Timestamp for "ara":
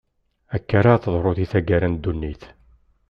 0.79-1.01